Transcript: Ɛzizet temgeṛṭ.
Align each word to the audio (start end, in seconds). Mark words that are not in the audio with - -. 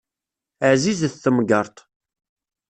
Ɛzizet 0.71 1.13
temgeṛṭ. 1.23 1.77